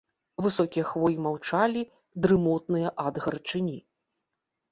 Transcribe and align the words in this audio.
Высокія 0.43 0.85
хвоі 0.91 1.17
маўчалі, 1.25 1.83
дрымотныя 2.25 2.87
ад 3.05 3.19
гарачыні. 3.27 3.77